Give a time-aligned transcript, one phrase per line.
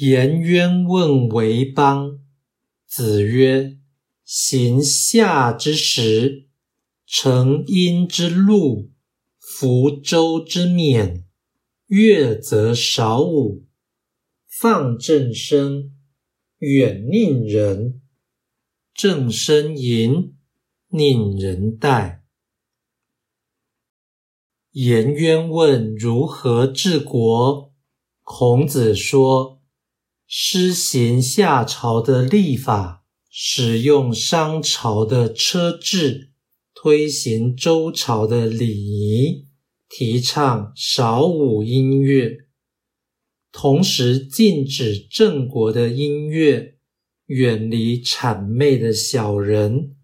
[0.00, 2.20] 颜渊问为邦，
[2.86, 3.76] 子曰
[4.24, 6.48] ：“行夏之时，
[7.04, 8.92] 成阴之禄，
[9.38, 11.26] 服周之冕，
[11.86, 13.66] 乐则少武，
[14.46, 15.92] 放正声，
[16.60, 18.00] 远令人。
[18.94, 20.34] 正声淫，
[20.88, 22.24] 令人待。”
[24.72, 27.74] 颜渊问如何治国，
[28.22, 29.59] 孔子说。
[30.32, 36.30] 施行夏朝的历法，使用商朝的车制，
[36.72, 39.48] 推行周朝的礼仪，
[39.88, 42.30] 提倡少舞音乐，
[43.50, 46.76] 同时禁止郑国的音乐，
[47.26, 49.96] 远离谄媚的小人，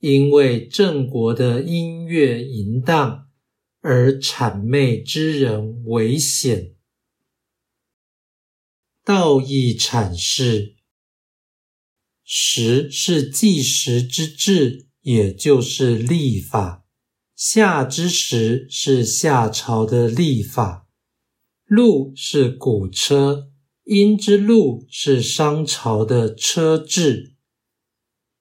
[0.00, 3.28] 因为郑国的音乐淫荡，
[3.80, 6.73] 而谄媚之人危险。
[9.04, 10.76] 道义阐释：
[12.24, 16.86] 时是计时之制，也就是历法；
[17.36, 20.86] 夏之时是夏朝的历法；
[21.66, 23.50] 路是古车；
[23.84, 27.34] 殷之路是商朝的车制；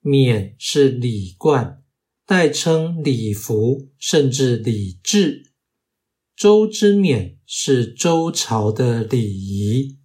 [0.00, 1.82] 冕是礼冠，
[2.26, 5.42] 代称礼服，甚至礼制；
[6.36, 9.99] 周之冕是周朝的礼仪。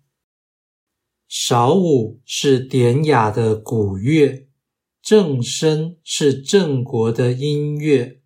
[1.28, 4.48] 韶舞是典雅的古乐，
[5.02, 8.22] 正声是郑国的音乐，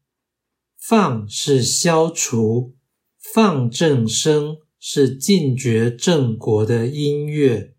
[0.78, 2.76] 放是消除，
[3.18, 7.76] 放正声是禁绝郑国的音乐。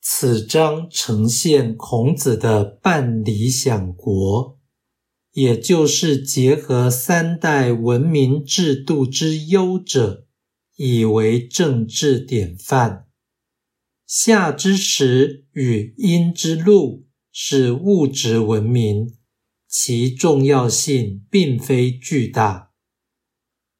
[0.00, 4.58] 此章呈现孔子的半理想国，
[5.32, 10.26] 也就是结合三代文明制度之优者，
[10.76, 13.06] 以为政治典范。
[14.12, 19.14] 夏之时与殷之路是物质文明，
[19.68, 22.72] 其重要性并非巨大。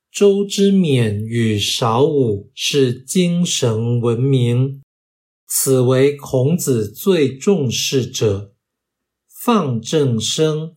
[0.08, 4.80] 周之冕与少武是精神文明，
[5.48, 8.54] 此为孔子最重视者。
[9.26, 10.76] 放正声，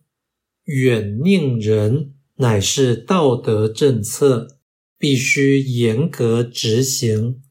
[0.64, 4.58] 远佞人，乃是道德政策，
[4.98, 7.44] 必须严格执行。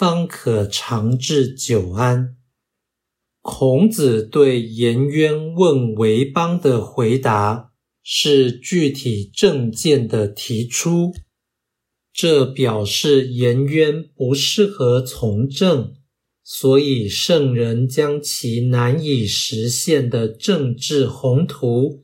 [0.00, 2.34] 方可长治久安。
[3.42, 7.72] 孔子对颜渊问为邦的回答
[8.02, 11.12] 是具体政见的提出，
[12.14, 15.92] 这表示颜渊不适合从政，
[16.42, 22.00] 所以圣人将其难以实现的政治宏图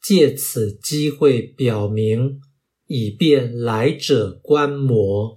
[0.00, 2.40] 借此机会表明，
[2.86, 5.36] 以便来者观摩。